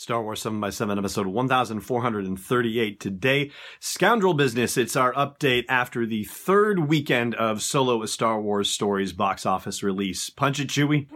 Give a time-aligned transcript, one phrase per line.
[0.00, 3.50] Star Wars 7 by 7 episode 1438 today.
[3.80, 4.78] Scoundrel Business.
[4.78, 9.82] It's our update after the third weekend of Solo a Star Wars Stories box office
[9.82, 10.30] release.
[10.30, 11.06] Punch it, Chewie.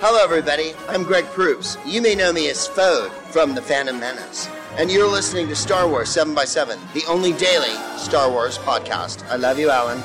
[0.00, 0.74] Hello, everybody.
[0.86, 1.78] I'm Greg Proops.
[1.86, 4.46] You may know me as Fode from The Phantom Menace.
[4.76, 9.26] And you're listening to Star Wars 7 by 7 the only daily Star Wars podcast.
[9.30, 10.02] I love you, Allen.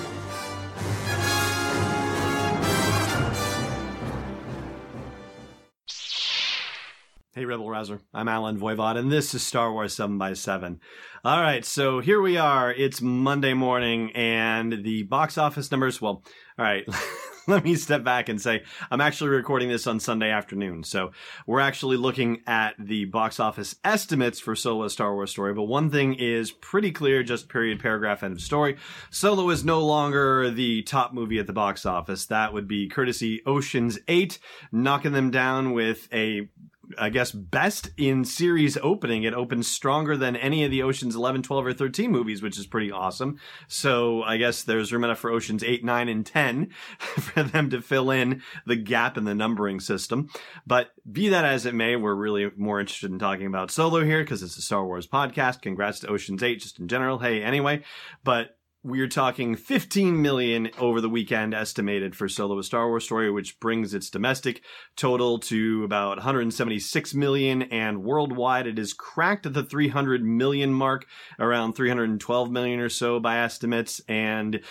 [7.42, 8.02] Hey, Rebel Rouser.
[8.14, 10.80] I'm Allen Voivod, and this is Star Wars 7 by 7
[11.26, 12.72] All right, so here we are.
[12.72, 16.24] It's Monday morning, and the box office numbers, well,
[16.60, 16.88] all right,
[17.48, 20.84] let me step back and say I'm actually recording this on Sunday afternoon.
[20.84, 21.12] So
[21.48, 25.54] we're actually looking at the box office estimates for Solo Star Wars Story.
[25.54, 28.78] But one thing is pretty clear, just period, paragraph, end of story.
[29.10, 32.28] Solo is no longer the top movie at the box office.
[32.28, 34.38] That would be courtesy Ocean's 8,
[34.72, 36.48] knocking them down with a
[36.98, 39.24] I guess, best in series opening.
[39.24, 42.68] It opens stronger than any of the Oceans 11, 12, or 13 movies, which is
[42.68, 43.40] pretty awesome.
[43.68, 47.82] So I guess there's room enough for Oceans 8, 9, and 10 for them to
[47.82, 50.30] fill in the gap in the numbering system.
[50.66, 54.24] But be that as it may, we're really more interested in talking about Solo here
[54.24, 55.62] because it's a Star Wars podcast.
[55.62, 57.20] Congrats to Oceans 8 just in general.
[57.20, 57.84] Hey, anyway.
[58.24, 63.30] But we're talking 15 million over the weekend estimated for Solo a Star Wars story,
[63.30, 64.64] which brings its domestic
[64.96, 71.06] total to about 176 million and worldwide it is cracked the 300 million mark,
[71.40, 74.02] around 312 million or so by estimates.
[74.08, 74.62] And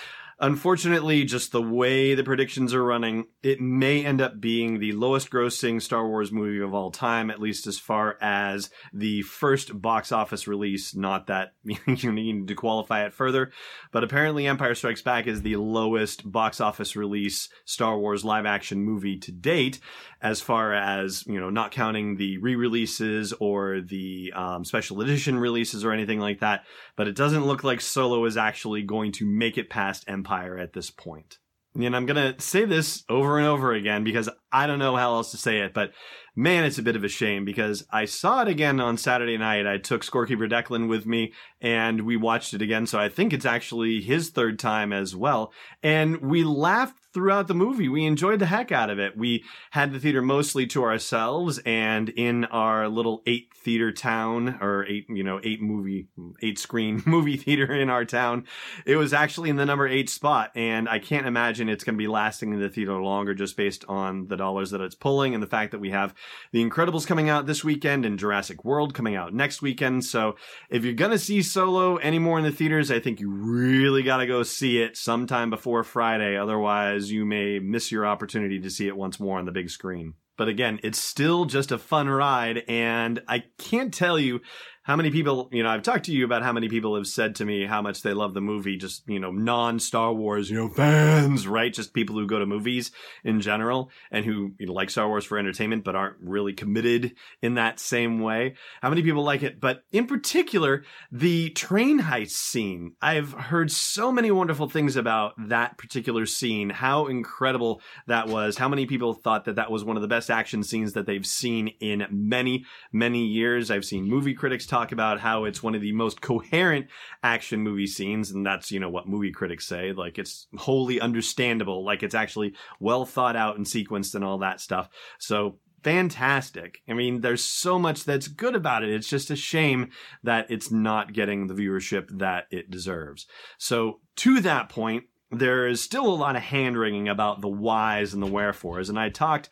[0.43, 5.29] Unfortunately, just the way the predictions are running, it may end up being the lowest
[5.29, 10.13] grossing Star Wars movie of all time, at least as far as the first box
[10.13, 10.95] office release.
[10.95, 13.53] Not that you need to qualify it further,
[13.93, 18.83] but apparently Empire Strikes Back is the lowest box office release Star Wars live action
[18.83, 19.79] movie to date
[20.23, 25.85] as far as you know, not counting the re-releases or the um, special edition releases
[25.85, 26.65] or anything like that.
[26.97, 30.73] But it doesn't look like Solo is actually going to make it past Empire at
[30.73, 31.39] this point.
[31.75, 35.31] And I'm gonna say this over and over again because I don't know how else
[35.31, 35.93] to say it, but
[36.35, 39.67] man, it's a bit of a shame because I saw it again on Saturday night.
[39.67, 42.87] I took Scorekeeper Declan with me and we watched it again.
[42.87, 45.53] So I think it's actually his third time as well.
[45.83, 47.89] And we laughed throughout the movie.
[47.89, 49.17] We enjoyed the heck out of it.
[49.17, 54.87] We had the theater mostly to ourselves and in our little eight theater town or
[54.87, 56.09] eight, you know, eight movie,
[56.43, 58.47] eight screen movie theater in our town.
[58.87, 60.53] It was actually in the number eight spot.
[60.55, 63.85] And I can't imagine it's going to be lasting in the theater longer just based
[63.89, 66.15] on the dollars that it's pulling and the fact that we have
[66.53, 70.05] The Incredibles coming out this weekend and Jurassic World coming out next weekend.
[70.05, 70.37] So
[70.69, 74.19] if you're going to see Solo anymore in the theaters, I think you really got
[74.19, 76.37] to go see it sometime before Friday.
[76.37, 80.15] Otherwise, you may miss your opportunity to see it once more on the big screen.
[80.37, 84.41] But again, it's still just a fun ride, and I can't tell you
[84.83, 87.35] how many people, you know, I've talked to you about how many people have said
[87.37, 90.57] to me how much they love the movie, just, you know, non Star Wars, you
[90.57, 91.73] know, fans, right?
[91.73, 92.91] Just people who go to movies
[93.23, 97.15] in general and who you know, like Star Wars for entertainment, but aren't really committed
[97.43, 98.55] in that same way.
[98.81, 99.61] How many people like it?
[99.61, 102.95] But in particular, the train heist scene.
[103.03, 108.69] I've heard so many wonderful things about that particular scene, how incredible that was, how
[108.69, 111.69] many people thought that that was one of the best action scenes that they've seen
[111.81, 113.71] in many, many years.
[113.71, 116.87] I've seen movie critics talk about how it's one of the most coherent
[117.23, 119.93] action movie scenes, and that's, you know, what movie critics say.
[119.93, 124.61] Like, it's wholly understandable, like, it's actually well thought out and sequenced and all that
[124.61, 124.89] stuff.
[125.19, 126.81] So, fantastic.
[126.89, 128.91] I mean, there's so much that's good about it.
[128.91, 129.91] It's just a shame
[130.23, 133.27] that it's not getting the viewership that it deserves.
[133.59, 138.15] So, to that point, there is still a lot of hand wringing about the whys
[138.15, 138.89] and the wherefores.
[138.89, 139.49] And I talked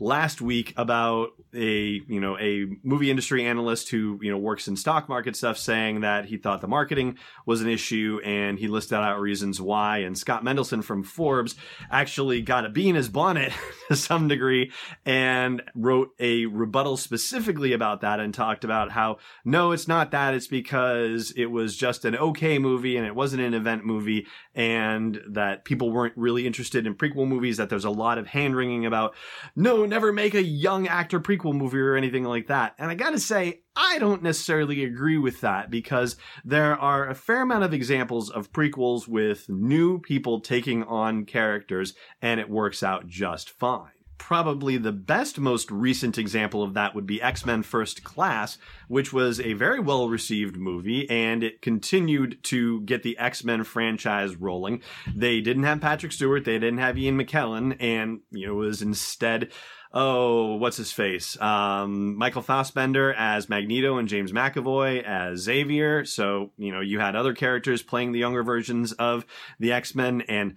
[0.00, 4.76] last week about a you know a movie industry analyst who you know works in
[4.76, 7.16] stock market stuff saying that he thought the marketing
[7.46, 9.98] was an issue and he listed out reasons why.
[9.98, 11.56] And Scott Mendelson from Forbes
[11.90, 13.52] actually got a bee in his bonnet
[13.88, 14.70] to some degree
[15.04, 20.34] and wrote a rebuttal specifically about that and talked about how no it's not that.
[20.34, 25.20] It's because it was just an okay movie and it wasn't an event movie and
[25.30, 28.86] that people weren't really interested in prequel movies that there's a lot of hand wringing
[28.86, 29.14] about.
[29.56, 32.74] No never make a young actor prequel movie or anything like that.
[32.78, 37.42] And I gotta say, I don't necessarily agree with that because there are a fair
[37.42, 43.06] amount of examples of prequels with new people taking on characters and it works out
[43.06, 48.04] just fine probably the best, most recent example of that would be X Men First
[48.04, 53.44] Class, which was a very well received movie and it continued to get the X
[53.44, 54.82] Men franchise rolling.
[55.14, 58.82] They didn't have Patrick Stewart, they didn't have Ian McKellen, and you know, it was
[58.82, 59.50] instead
[59.92, 61.40] oh, what's his face?
[61.40, 66.04] Um, Michael Fassbender as Magneto and James McAvoy as Xavier.
[66.04, 69.24] So, you know, you had other characters playing the younger versions of
[69.58, 70.56] the X Men, and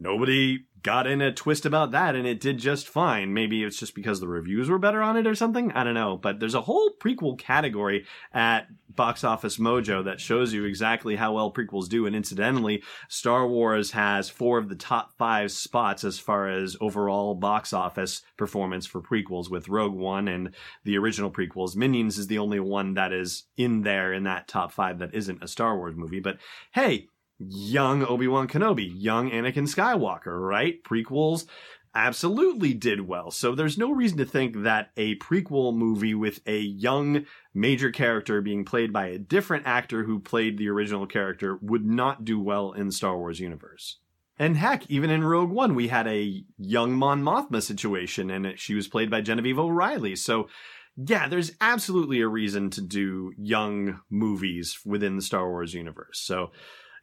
[0.00, 3.32] nobody got in a twist about that and it did just fine.
[3.34, 5.72] Maybe it's just because the reviews were better on it or something.
[5.72, 6.18] I don't know.
[6.18, 11.32] But there's a whole prequel category at Box Office Mojo that shows you exactly how
[11.32, 12.06] well prequels do.
[12.06, 17.34] And incidentally, Star Wars has four of the top five spots as far as overall
[17.34, 20.54] box office performance for prequels with Rogue One and
[20.84, 21.74] the original prequels.
[21.74, 25.42] Minions is the only one that is in there in that top five that isn't
[25.42, 26.20] a Star Wars movie.
[26.20, 26.36] But
[26.72, 27.08] hey,
[27.38, 30.82] young Obi-Wan Kenobi, young Anakin Skywalker, right?
[30.82, 31.46] Prequels
[31.94, 33.30] absolutely did well.
[33.30, 38.40] So there's no reason to think that a prequel movie with a young major character
[38.40, 42.72] being played by a different actor who played the original character would not do well
[42.72, 43.98] in Star Wars universe.
[44.36, 48.74] And heck, even in Rogue One, we had a young Mon Mothma situation, and she
[48.74, 50.16] was played by Genevieve O'Reilly.
[50.16, 50.48] So,
[50.96, 56.18] yeah, there's absolutely a reason to do young movies within the Star Wars universe.
[56.18, 56.50] So,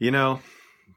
[0.01, 0.39] you know,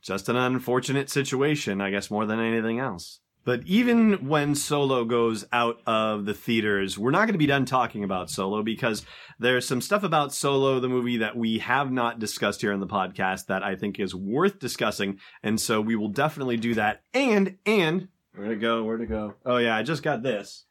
[0.00, 3.20] just an unfortunate situation, I guess, more than anything else.
[3.44, 7.66] But even when Solo goes out of the theaters, we're not going to be done
[7.66, 9.04] talking about Solo because
[9.38, 12.86] there's some stuff about Solo, the movie, that we have not discussed here in the
[12.86, 15.18] podcast that I think is worth discussing.
[15.42, 17.02] And so we will definitely do that.
[17.12, 18.84] And, and, where to go?
[18.84, 19.34] Where to go?
[19.44, 20.64] Oh, yeah, I just got this.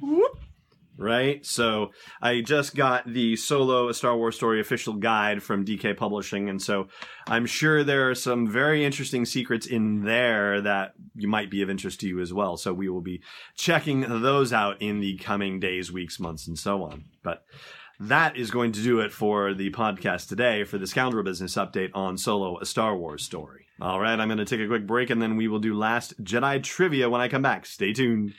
[0.00, 0.41] Whoop
[1.02, 1.44] right?
[1.44, 1.90] So
[2.20, 6.62] I just got the Solo A Star Wars Story official guide from DK Publishing, and
[6.62, 6.88] so
[7.26, 11.70] I'm sure there are some very interesting secrets in there that you might be of
[11.70, 12.56] interest to you as well.
[12.56, 13.22] So we will be
[13.56, 17.04] checking those out in the coming days, weeks, months, and so on.
[17.22, 17.44] But
[18.00, 21.90] that is going to do it for the podcast today for the Scoundrel Business update
[21.94, 23.66] on Solo A Star Wars Story.
[23.80, 26.22] All right, I'm going to take a quick break and then we will do last
[26.22, 27.66] Jedi trivia when I come back.
[27.66, 28.34] Stay tuned.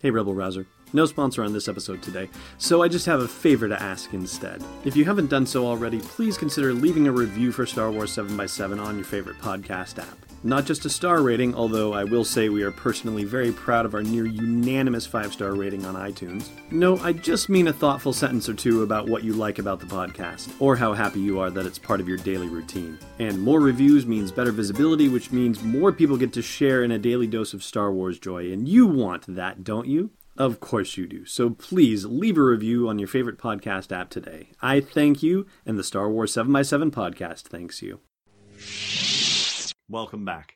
[0.00, 0.66] Hey, Rebel Rouser.
[0.94, 4.64] No sponsor on this episode today, so I just have a favor to ask instead.
[4.82, 8.82] If you haven't done so already, please consider leaving a review for Star Wars 7x7
[8.82, 10.29] on your favorite podcast app.
[10.42, 13.94] Not just a star rating, although I will say we are personally very proud of
[13.94, 16.48] our near unanimous 5 star rating on iTunes.
[16.70, 19.86] No, I just mean a thoughtful sentence or two about what you like about the
[19.86, 22.98] podcast, or how happy you are that it's part of your daily routine.
[23.18, 26.98] And more reviews means better visibility, which means more people get to share in a
[26.98, 30.10] daily dose of Star Wars joy, and you want that, don't you?
[30.38, 31.26] Of course you do.
[31.26, 34.52] So please leave a review on your favorite podcast app today.
[34.62, 38.00] I thank you, and the Star Wars 7x7 podcast thanks you.
[39.90, 40.54] Welcome back.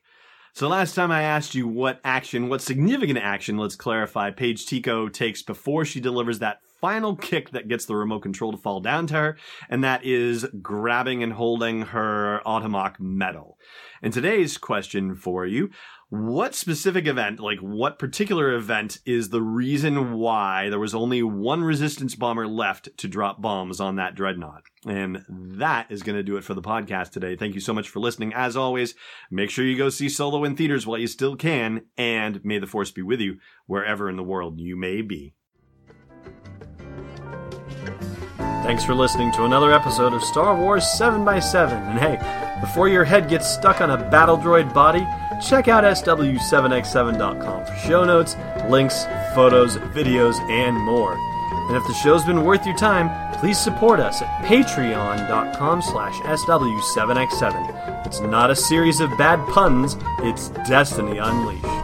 [0.53, 5.09] So last time I asked you what action, what significant action, let's clarify, Paige Tico
[5.09, 9.07] takes before she delivers that final kick that gets the remote control to fall down
[9.07, 9.39] to her,
[9.71, 13.57] and that is grabbing and holding her Otomok medal.
[14.03, 15.71] And today's question for you
[16.11, 21.65] what specific event, like what particular event, is the reason why there was only one
[21.65, 24.65] resistance bomber left to drop bombs on that dreadnought?
[24.87, 27.35] And that is going to do it for the podcast today.
[27.35, 28.35] Thank you so much for listening.
[28.35, 28.95] As always,
[29.31, 32.67] make sure you go see Solo in theaters while you still can, and may the
[32.67, 35.35] force be with you wherever in the world you may be.
[38.65, 41.71] Thanks for listening to another episode of Star Wars 7x7.
[41.91, 45.07] And hey, before your head gets stuck on a battle droid body,
[45.47, 48.39] check out SW7x7.com for show notes,
[48.71, 51.13] links, photos, videos, and more.
[51.69, 58.07] And if the show's been worth your time, please support us at patreon.com slash SW7x7.
[58.07, 61.84] It's not a series of bad puns, it's Destiny Unleashed.